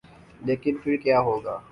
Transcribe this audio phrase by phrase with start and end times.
[0.41, 1.57] لیکن پھر کیا ہو گا؟